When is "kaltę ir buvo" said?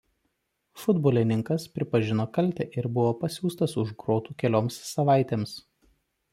2.39-3.13